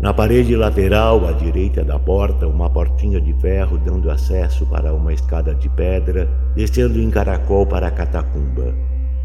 Na 0.01 0.13
parede 0.13 0.55
lateral, 0.55 1.27
à 1.27 1.33
direita 1.33 1.83
da 1.83 1.99
porta, 1.99 2.47
uma 2.47 2.69
portinha 2.69 3.19
de 3.21 3.33
ferro 3.41 3.79
dando 3.79 4.11
acesso 4.11 4.67
para 4.67 4.93
uma 4.93 5.15
escada 5.15 5.55
de 5.55 5.69
pedra, 5.71 6.29
descendo 6.55 7.01
em 7.01 7.11
caracol 7.11 7.67
para 7.67 7.87
a 7.87 7.91
catacumba. 7.91 8.75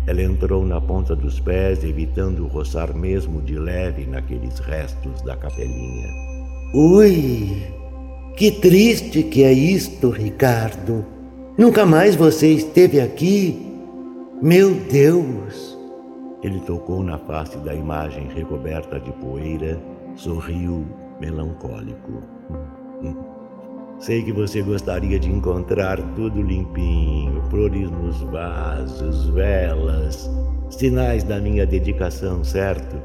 Ela 0.08 0.22
entrou 0.22 0.66
na 0.66 0.80
ponta 0.80 1.16
dos 1.16 1.40
pés, 1.40 1.84
evitando 1.84 2.48
roçar 2.48 2.96
mesmo 2.96 3.42
de 3.42 3.60
leve 3.60 4.06
naqueles 4.06 4.60
restos 4.60 5.22
da 5.24 5.36
capelinha. 5.36 6.08
Ui, 6.74 7.62
que 8.38 8.52
triste 8.52 9.24
que 9.24 9.44
é 9.44 9.52
isto, 9.52 10.10
Ricardo. 10.10 11.06
Nunca 11.58 11.86
mais 11.86 12.16
você 12.16 12.48
esteve 12.54 13.02
aqui. 13.02 13.69
Meu 14.42 14.74
Deus! 14.74 15.78
Ele 16.42 16.62
tocou 16.62 17.04
na 17.04 17.18
face 17.18 17.58
da 17.58 17.76
imagem 17.76 18.30
recoberta 18.30 18.98
de 18.98 19.12
poeira, 19.12 19.78
sorriu 20.16 20.86
melancólico. 21.20 22.24
Sei 24.00 24.24
que 24.24 24.32
você 24.32 24.62
gostaria 24.62 25.20
de 25.20 25.30
encontrar 25.30 25.98
tudo 26.16 26.42
limpinho, 26.42 27.44
flores 27.50 27.92
nos 27.92 28.22
vasos, 28.22 29.28
velas, 29.32 30.32
sinais 30.70 31.26
da 31.26 31.38
minha 31.38 31.66
dedicação, 31.66 32.42
certo? 32.42 32.96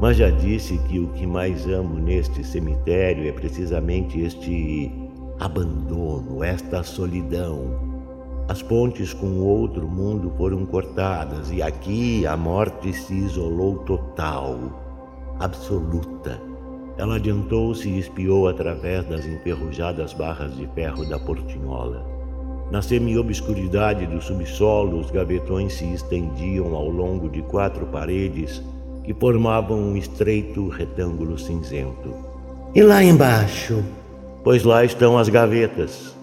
Mas 0.00 0.16
já 0.16 0.28
disse 0.28 0.76
que 0.88 0.98
o 0.98 1.06
que 1.12 1.24
mais 1.24 1.68
amo 1.68 2.00
neste 2.00 2.42
cemitério 2.42 3.28
é 3.28 3.32
precisamente 3.32 4.20
este 4.20 4.90
abandono, 5.38 6.42
esta 6.42 6.82
solidão. 6.82 7.93
As 8.46 8.60
pontes 8.60 9.14
com 9.14 9.26
o 9.26 9.46
outro 9.46 9.88
mundo 9.88 10.30
foram 10.36 10.66
cortadas 10.66 11.50
e 11.50 11.62
aqui 11.62 12.26
a 12.26 12.36
morte 12.36 12.92
se 12.92 13.14
isolou 13.14 13.78
total, 13.78 14.58
absoluta. 15.40 16.38
Ela 16.98 17.16
adiantou-se 17.16 17.88
e 17.88 17.98
espiou 17.98 18.46
através 18.46 19.06
das 19.06 19.24
enferrujadas 19.24 20.12
barras 20.12 20.54
de 20.56 20.66
ferro 20.68 21.06
da 21.06 21.18
portinhola. 21.18 22.06
Na 22.70 22.82
semi-obscuridade 22.82 24.06
do 24.06 24.20
subsolo, 24.20 25.00
os 25.00 25.10
gavetões 25.10 25.72
se 25.72 25.86
estendiam 25.92 26.74
ao 26.74 26.88
longo 26.90 27.30
de 27.30 27.40
quatro 27.42 27.86
paredes 27.86 28.62
que 29.04 29.14
formavam 29.14 29.78
um 29.78 29.96
estreito 29.96 30.68
retângulo 30.68 31.38
cinzento. 31.38 32.14
E 32.74 32.82
lá 32.82 33.02
embaixo? 33.02 33.82
Pois 34.42 34.64
lá 34.64 34.84
estão 34.84 35.16
as 35.16 35.30
gavetas. 35.30 36.14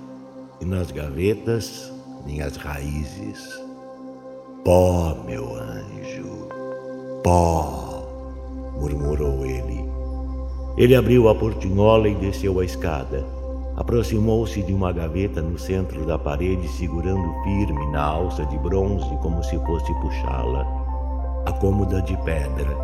E 0.59 0.65
nas 0.65 0.91
gavetas, 0.91 1.90
minhas 2.25 2.55
raízes. 2.57 3.61
Pó, 4.63 5.17
meu 5.25 5.55
anjo, 5.55 6.47
pó, 7.23 8.05
murmurou 8.79 9.45
ele. 9.45 9.83
Ele 10.77 10.95
abriu 10.95 11.27
a 11.29 11.35
portinhola 11.35 12.07
e 12.07 12.15
desceu 12.15 12.59
a 12.59 12.65
escada. 12.65 13.25
Aproximou-se 13.75 14.61
de 14.61 14.73
uma 14.73 14.91
gaveta 14.91 15.41
no 15.41 15.57
centro 15.57 16.05
da 16.05 16.17
parede, 16.17 16.67
segurando 16.67 17.33
firme 17.43 17.91
na 17.91 18.03
alça 18.03 18.45
de 18.45 18.57
bronze 18.57 19.09
como 19.21 19.43
se 19.43 19.57
fosse 19.65 19.93
puxá-la. 19.95 20.65
A 21.45 21.51
cômoda 21.53 22.01
de 22.01 22.15
pedra. 22.17 22.77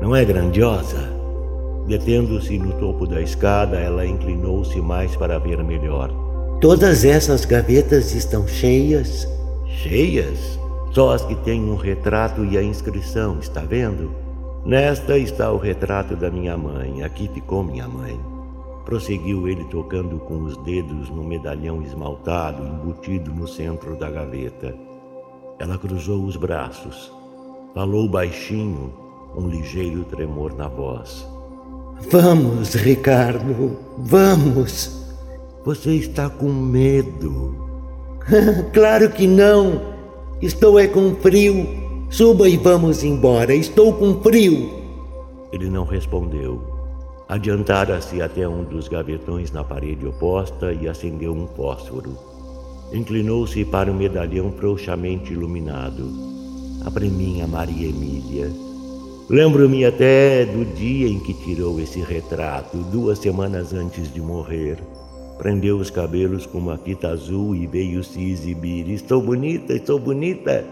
Não 0.00 0.16
é 0.16 0.24
grandiosa? 0.24 0.98
Detendo-se 1.86 2.58
no 2.58 2.72
topo 2.74 3.06
da 3.06 3.20
escada, 3.20 3.78
ela 3.78 4.06
inclinou-se 4.06 4.80
mais 4.80 5.14
para 5.16 5.38
ver 5.38 5.62
melhor. 5.62 6.10
Todas 6.62 7.04
essas 7.04 7.44
gavetas 7.44 8.14
estão 8.14 8.46
cheias? 8.46 9.26
Cheias? 9.66 10.60
Só 10.92 11.10
as 11.10 11.24
que 11.24 11.34
têm 11.34 11.60
um 11.60 11.74
retrato 11.74 12.44
e 12.44 12.56
a 12.56 12.62
inscrição, 12.62 13.40
está 13.40 13.62
vendo? 13.62 14.14
Nesta 14.64 15.18
está 15.18 15.50
o 15.50 15.56
retrato 15.56 16.14
da 16.14 16.30
minha 16.30 16.56
mãe, 16.56 17.02
aqui 17.02 17.28
ficou 17.34 17.64
minha 17.64 17.88
mãe. 17.88 18.16
Prosseguiu 18.84 19.48
ele 19.48 19.64
tocando 19.64 20.20
com 20.20 20.44
os 20.44 20.56
dedos 20.58 21.10
no 21.10 21.24
medalhão 21.24 21.82
esmaltado 21.82 22.64
embutido 22.64 23.34
no 23.34 23.48
centro 23.48 23.96
da 23.96 24.08
gaveta. 24.08 24.72
Ela 25.58 25.76
cruzou 25.76 26.22
os 26.22 26.36
braços. 26.36 27.12
Falou 27.74 28.08
baixinho, 28.08 28.92
um 29.36 29.48
ligeiro 29.48 30.04
tremor 30.04 30.54
na 30.54 30.68
voz. 30.68 31.26
Vamos, 32.08 32.74
Ricardo, 32.74 33.76
vamos. 33.98 35.01
Você 35.64 35.92
está 35.92 36.28
com 36.28 36.52
medo. 36.52 37.54
claro 38.74 39.10
que 39.10 39.28
não. 39.28 39.80
Estou 40.40 40.76
é 40.76 40.88
com 40.88 41.14
frio. 41.14 41.66
Suba 42.10 42.48
e 42.48 42.56
vamos 42.56 43.04
embora. 43.04 43.54
Estou 43.54 43.92
com 43.92 44.20
frio. 44.20 44.70
Ele 45.52 45.70
não 45.70 45.84
respondeu. 45.84 46.60
Adiantara-se 47.28 48.20
até 48.20 48.46
um 48.48 48.64
dos 48.64 48.88
gavetões 48.88 49.52
na 49.52 49.62
parede 49.62 50.04
oposta 50.04 50.72
e 50.72 50.88
acendeu 50.88 51.32
um 51.32 51.46
fósforo. 51.46 52.18
Inclinou-se 52.92 53.64
para 53.64 53.90
o 53.90 53.94
medalhão 53.94 54.50
frouxamente 54.50 55.32
iluminado. 55.32 56.10
A 56.84 56.90
preminha 56.90 57.46
Maria 57.46 57.88
Emília. 57.88 58.50
Lembro-me 59.30 59.84
até 59.84 60.44
do 60.44 60.64
dia 60.74 61.08
em 61.08 61.20
que 61.20 61.32
tirou 61.32 61.80
esse 61.80 62.00
retrato, 62.00 62.76
duas 62.90 63.18
semanas 63.20 63.72
antes 63.72 64.12
de 64.12 64.20
morrer. 64.20 64.76
Prendeu 65.42 65.76
os 65.76 65.90
cabelos 65.90 66.46
com 66.46 66.58
uma 66.58 66.78
fita 66.78 67.08
azul 67.08 67.52
e 67.56 67.66
veio 67.66 68.04
se 68.04 68.30
exibir. 68.30 68.88
Estou 68.88 69.20
bonita, 69.20 69.72
estou 69.72 69.98
bonita. 69.98 70.64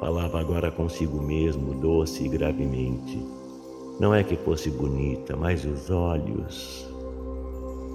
Falava 0.00 0.40
agora 0.40 0.70
consigo 0.70 1.20
mesmo, 1.20 1.74
doce 1.74 2.24
e 2.24 2.28
gravemente. 2.28 3.22
Não 4.00 4.14
é 4.14 4.24
que 4.24 4.34
fosse 4.34 4.70
bonita, 4.70 5.36
mas 5.36 5.62
os 5.66 5.90
olhos. 5.90 6.88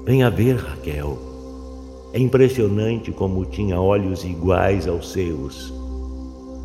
Venha 0.06 0.30
ver, 0.30 0.58
Raquel. 0.58 1.17
É 2.13 2.19
impressionante 2.19 3.12
como 3.12 3.43
tinha 3.47 3.82
olhos 3.82 4.23
iguais 4.23 4.88
aos 4.88 5.12
seus. 5.12 5.73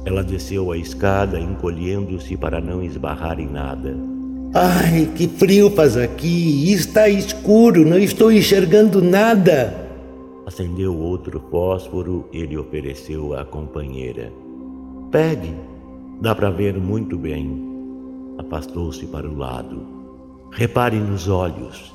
Ela 0.04 0.22
desceu 0.22 0.72
a 0.72 0.76
escada, 0.76 1.40
encolhendo-se 1.40 2.36
para 2.36 2.60
não 2.60 2.82
esbarrar 2.82 3.40
em 3.40 3.48
nada. 3.48 4.17
Ai, 4.54 5.10
que 5.14 5.28
frio 5.28 5.70
faz 5.70 5.96
aqui! 5.96 6.72
Está 6.72 7.08
escuro, 7.08 7.84
não 7.84 7.98
estou 7.98 8.32
enxergando 8.32 9.02
nada. 9.02 9.88
Acendeu 10.46 10.96
outro 10.96 11.42
fósforo, 11.50 12.26
ele 12.32 12.56
ofereceu 12.56 13.34
à 13.34 13.44
companheira. 13.44 14.32
Pegue, 15.10 15.54
dá 16.22 16.34
para 16.34 16.50
ver 16.50 16.78
muito 16.78 17.18
bem. 17.18 17.62
Afastou-se 18.38 19.06
para 19.06 19.28
o 19.28 19.36
lado. 19.36 19.82
Repare 20.50 20.96
nos 20.96 21.28
olhos. 21.28 21.94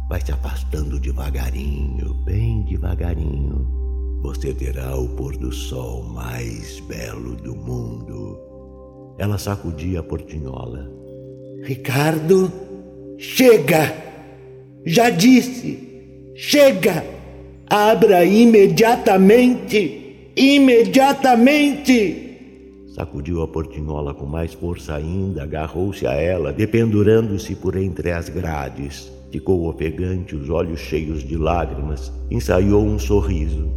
vai 0.09 0.21
se 0.21 0.31
afastando 0.31 1.01
devagarinho, 1.01 2.15
bem 2.25 2.63
devagarinho. 2.63 3.67
Você 4.23 4.55
terá 4.55 4.97
o 4.97 5.09
pôr 5.17 5.37
do 5.37 5.51
sol 5.51 6.05
mais 6.05 6.79
belo 6.79 7.35
do 7.35 7.57
mundo. 7.57 8.39
Ela 9.19 9.37
sacudia 9.37 9.99
a 9.99 10.05
portinhola. 10.05 10.89
Ricardo, 11.65 12.53
chega! 13.19 13.93
Já 14.87 15.11
disse! 15.11 16.33
Chega! 16.37 17.05
Abra 17.69 18.25
imediatamente! 18.25 20.31
Imediatamente! 20.37 22.24
Sacudiu 22.95 23.43
a 23.43 23.49
portinhola 23.49 24.15
com 24.15 24.25
mais 24.25 24.55
força 24.55 24.95
ainda, 24.95 25.43
agarrou-se 25.43 26.07
a 26.07 26.13
ela, 26.13 26.53
dependurando-se 26.53 27.57
por 27.57 27.75
entre 27.77 28.13
as 28.13 28.29
grades. 28.29 29.11
Ficou 29.33 29.69
ofegante, 29.69 30.37
os 30.37 30.49
olhos 30.49 30.79
cheios 30.79 31.25
de 31.25 31.37
lágrimas, 31.37 32.13
ensaiou 32.31 32.85
um 32.85 32.97
sorriso. 32.97 33.69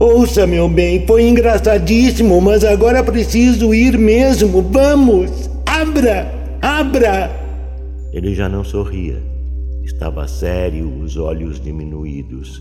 Ouça, 0.00 0.44
meu 0.44 0.68
bem, 0.68 1.06
foi 1.06 1.28
engraçadíssimo, 1.28 2.40
mas 2.40 2.64
agora 2.64 3.04
preciso 3.04 3.72
ir 3.72 3.96
mesmo. 3.96 4.60
Vamos! 4.60 5.48
Abra! 5.64 6.32
Abra! 6.60 7.30
Ele 8.12 8.34
já 8.34 8.48
não 8.48 8.64
sorria. 8.64 9.22
Estava 9.84 10.26
sério, 10.26 10.92
os 11.00 11.16
olhos 11.16 11.60
diminuídos. 11.60 12.60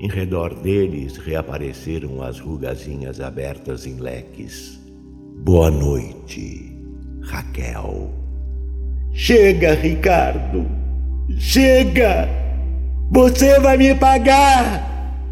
Em 0.00 0.08
redor 0.08 0.54
deles 0.54 1.18
reapareceram 1.18 2.22
as 2.22 2.40
rugazinhas 2.40 3.20
abertas 3.20 3.86
em 3.86 3.96
leques. 3.96 4.80
Boa 5.44 5.70
noite, 5.70 6.74
Raquel. 7.20 8.10
Chega, 9.12 9.74
Ricardo! 9.74 10.66
Chega! 11.36 12.26
Você 13.10 13.60
vai 13.60 13.76
me 13.76 13.94
pagar! 13.94 14.88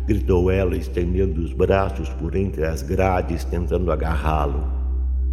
gritou 0.06 0.50
ela, 0.50 0.76
estendendo 0.76 1.40
os 1.40 1.52
braços 1.54 2.10
por 2.10 2.36
entre 2.36 2.64
as 2.66 2.82
grades, 2.82 3.44
tentando 3.44 3.90
agarrá-lo. 3.90 4.70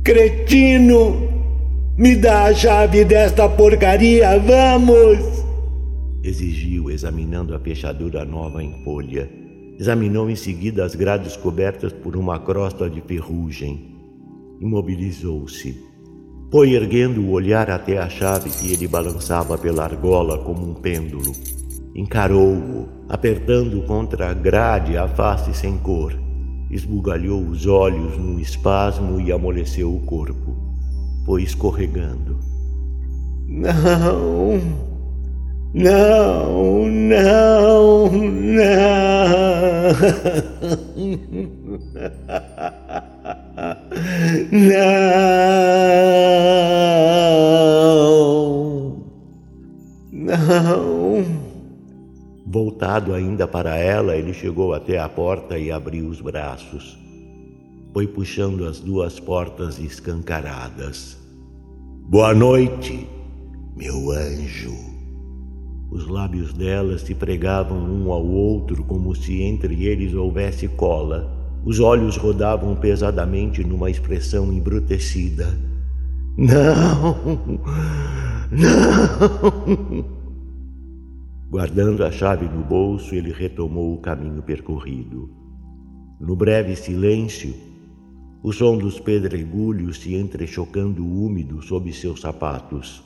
Cretino! 0.04 1.44
Me 1.98 2.16
dá 2.16 2.46
a 2.46 2.54
chave 2.54 3.04
desta 3.04 3.50
porcaria, 3.50 4.40
vamos! 4.40 5.45
Exigiu, 6.28 6.90
examinando 6.90 7.54
a 7.56 7.60
fechadura 7.60 8.26
nova 8.26 8.64
em 8.64 8.84
folha. 8.84 9.30
Examinou 9.78 10.30
em 10.30 10.36
seguida 10.36 10.84
as 10.84 10.96
grades 10.96 11.36
cobertas 11.38 11.94
por 11.94 12.16
uma 12.16 12.40
crosta 12.40 12.90
de 12.90 13.02
ferrugem. 13.02 13.96
Imobilizou-se. 14.60 15.84
Foi 16.52 16.72
erguendo 16.72 17.22
o 17.22 17.32
olhar 17.32 17.70
até 17.70 17.98
a 17.98 18.10
chave 18.10 18.50
que 18.50 18.72
ele 18.72 18.88
balançava 18.88 19.58
pela 19.58 19.84
argola 19.84 20.38
como 20.40 20.70
um 20.70 20.74
pêndulo. 20.74 21.32
Encarou-o, 21.94 22.88
apertando 23.10 23.86
contra 23.86 24.30
a 24.30 24.34
grade 24.34 24.98
a 24.98 25.08
face 25.08 25.54
sem 25.54 25.78
cor. 25.78 26.18
Esbugalhou 26.72 27.42
os 27.42 27.68
olhos 27.68 28.18
num 28.18 28.40
espasmo 28.40 29.20
e 29.20 29.32
amoleceu 29.32 29.94
o 29.94 30.00
corpo. 30.02 30.56
Foi 31.26 31.44
escorregando. 31.44 32.40
Não! 33.48 34.95
Não, 35.76 36.88
não, 36.88 38.10
não. 38.10 38.66
Não. 44.52 44.76
Não. 50.12 51.26
Voltado 52.46 53.14
ainda 53.14 53.46
para 53.46 53.76
ela, 53.78 54.16
ele 54.16 54.34
chegou 54.34 54.74
até 54.74 54.98
a 54.98 55.10
porta 55.10 55.60
e 55.60 55.70
abriu 55.72 56.08
os 56.08 56.22
braços. 56.22 56.98
Foi 57.92 58.08
puxando 58.08 58.66
as 58.66 58.80
duas 58.80 59.20
portas 59.20 59.78
escancaradas. 59.78 61.18
Boa 62.08 62.34
noite, 62.34 63.06
meu 63.76 64.12
anjo. 64.12 64.95
Os 65.90 66.08
lábios 66.08 66.54
dela 66.54 66.98
se 66.98 67.14
pregavam 67.14 67.78
um 67.78 68.12
ao 68.12 68.26
outro 68.26 68.84
como 68.84 69.16
se 69.16 69.42
entre 69.42 69.86
eles 69.86 70.14
houvesse 70.14 70.68
cola. 70.68 71.32
Os 71.64 71.80
olhos 71.80 72.18
rodavam 72.18 72.76
pesadamente 72.76 73.64
numa 73.64 73.90
expressão 73.90 74.52
embrutecida. 74.52 75.58
Não! 76.38 77.16
Não! 78.52 80.06
Guardando 81.50 82.04
a 82.04 82.12
chave 82.12 82.48
no 82.50 82.64
bolso, 82.64 83.16
ele 83.16 83.32
retomou 83.32 83.94
o 83.94 84.00
caminho 84.00 84.42
percorrido. 84.42 85.30
No 86.20 86.36
breve 86.36 86.76
silêncio, 86.76 87.54
o 88.44 88.52
som 88.52 88.78
dos 88.78 89.00
pedregulhos 89.00 90.00
se 90.00 90.16
entrechocando 90.16 91.06
úmido 91.06 91.62
sob 91.62 91.92
seus 91.94 92.22
sapatos. 92.22 93.04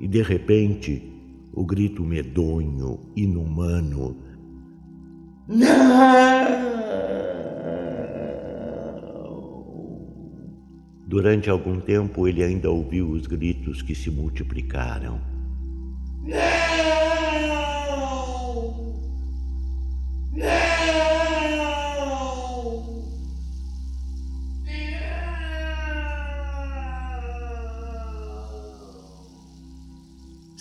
E 0.00 0.08
de 0.08 0.22
repente, 0.22 1.12
o 1.52 1.64
grito 1.64 2.02
medonho, 2.02 3.12
inumano. 3.14 4.16
Não! 5.48 6.72
Durante 11.06 11.50
algum 11.50 11.78
tempo 11.78 12.26
ele 12.26 12.42
ainda 12.42 12.70
ouviu 12.70 13.10
os 13.10 13.26
gritos 13.26 13.82
que 13.82 13.94
se 13.94 14.10
multiplicaram. 14.10 15.31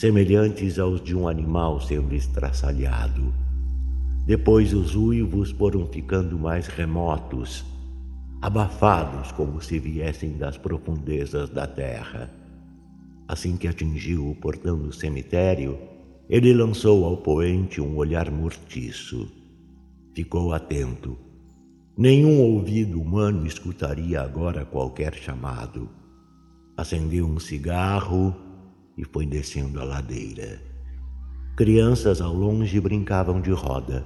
Semelhantes 0.02 0.80
aos 0.80 1.00
de 1.00 1.16
um 1.16 1.28
animal 1.28 1.80
sendo 1.80 2.16
estraçalhado. 2.16 3.32
Depois 4.26 4.74
os 4.74 4.96
uivos 4.96 5.52
foram 5.52 5.86
ficando 5.86 6.40
mais 6.40 6.66
remotos, 6.66 7.64
abafados 8.42 9.32
como 9.32 9.62
se 9.62 9.78
viessem 9.78 10.32
das 10.40 10.58
profundezas 10.58 11.52
da 11.52 11.68
terra. 11.68 12.32
Assim 13.28 13.56
que 13.56 13.68
atingiu 13.68 14.28
o 14.28 14.34
portão 14.34 14.76
do 14.80 14.92
cemitério, 14.92 15.78
ele 16.28 16.52
lançou 16.52 17.06
ao 17.06 17.18
poente 17.18 17.80
um 17.80 17.96
olhar 17.96 18.32
mortiço. 18.32 19.32
Ficou 20.16 20.52
atento. 20.52 21.16
Nenhum 21.96 22.42
ouvido 22.42 23.00
humano 23.00 23.46
escutaria 23.46 24.20
agora 24.20 24.66
qualquer 24.66 25.14
chamado. 25.14 25.88
Acendeu 26.76 27.28
um 27.28 27.40
cigarro 27.40 28.36
e 29.02 29.06
foi 29.12 29.26
descendo 29.26 29.82
a 29.82 29.84
ladeira. 29.84 30.62
Crianças 31.58 32.22
ao 32.22 32.34
longe 32.34 32.80
brincavam 32.80 33.42
de 33.42 33.52
roda. 33.52 34.06